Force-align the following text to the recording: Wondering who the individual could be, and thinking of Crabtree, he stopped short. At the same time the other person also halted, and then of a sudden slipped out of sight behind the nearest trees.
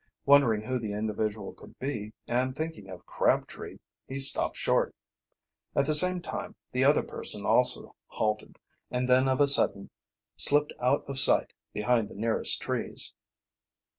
Wondering 0.25 0.63
who 0.63 0.79
the 0.79 0.93
individual 0.93 1.53
could 1.53 1.77
be, 1.77 2.13
and 2.25 2.55
thinking 2.55 2.89
of 2.89 3.05
Crabtree, 3.05 3.77
he 4.07 4.17
stopped 4.17 4.57
short. 4.57 4.95
At 5.75 5.85
the 5.85 5.93
same 5.93 6.21
time 6.21 6.55
the 6.71 6.83
other 6.83 7.03
person 7.03 7.45
also 7.45 7.95
halted, 8.07 8.57
and 8.89 9.07
then 9.07 9.27
of 9.29 9.39
a 9.39 9.47
sudden 9.47 9.91
slipped 10.37 10.73
out 10.79 11.07
of 11.07 11.19
sight 11.19 11.53
behind 11.71 12.09
the 12.09 12.15
nearest 12.15 12.59
trees. 12.59 13.13